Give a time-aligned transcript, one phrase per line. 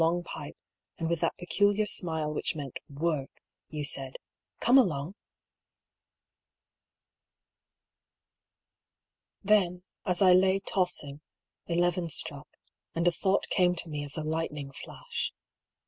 [0.01, 0.57] 131 long pipe,
[0.97, 3.27] and with that peculiar smile which meant worhy
[3.69, 4.15] you said,"
[4.59, 5.13] Come along!"
[9.43, 11.21] Then, as I lay tossing,
[11.67, 12.57] eleven struck,
[12.95, 15.33] and a thought came to me as a lightning flash.